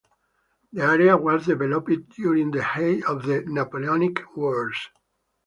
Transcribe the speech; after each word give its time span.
The 0.73 0.81
area 0.81 1.15
was 1.15 1.45
developed 1.45 2.09
during 2.15 2.49
the 2.49 2.63
height 2.63 3.03
of 3.03 3.21
the 3.21 3.43
Napoleonic 3.45 4.35
Wars. 4.35 4.89